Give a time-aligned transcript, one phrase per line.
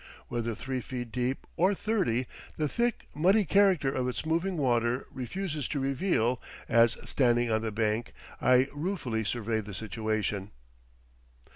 [0.29, 2.25] Whether three feet deep or thirty,
[2.57, 7.71] the thick, muddy character of its moving water refuses to reveal, as, standing on the
[7.71, 8.11] bank,
[8.41, 10.49] I ruefully survey the situation.